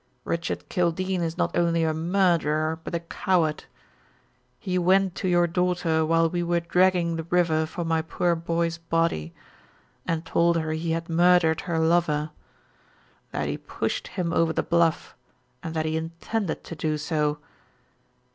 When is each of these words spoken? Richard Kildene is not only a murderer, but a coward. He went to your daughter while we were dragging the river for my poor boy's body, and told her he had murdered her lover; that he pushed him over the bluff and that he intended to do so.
Richard 0.23 0.67
Kildene 0.67 1.21
is 1.21 1.37
not 1.37 1.55
only 1.55 1.83
a 1.83 1.93
murderer, 1.93 2.79
but 2.83 2.95
a 2.95 3.01
coward. 3.01 3.65
He 4.57 4.79
went 4.79 5.13
to 5.13 5.27
your 5.27 5.45
daughter 5.45 6.03
while 6.07 6.27
we 6.27 6.41
were 6.41 6.59
dragging 6.59 7.17
the 7.17 7.23
river 7.25 7.67
for 7.67 7.85
my 7.85 8.01
poor 8.01 8.33
boy's 8.33 8.79
body, 8.79 9.31
and 10.07 10.25
told 10.25 10.57
her 10.57 10.71
he 10.71 10.89
had 10.93 11.07
murdered 11.07 11.61
her 11.61 11.77
lover; 11.77 12.31
that 13.31 13.47
he 13.47 13.59
pushed 13.59 14.07
him 14.07 14.33
over 14.33 14.51
the 14.51 14.63
bluff 14.63 15.15
and 15.61 15.75
that 15.75 15.85
he 15.85 15.95
intended 15.97 16.63
to 16.63 16.75
do 16.75 16.97
so. 16.97 17.37